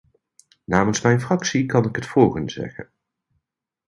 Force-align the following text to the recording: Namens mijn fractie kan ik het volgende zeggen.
Namens 0.65 1.01
mijn 1.01 1.21
fractie 1.21 1.65
kan 1.65 1.85
ik 1.85 1.95
het 1.95 2.05
volgende 2.05 2.51
zeggen. 2.51 2.89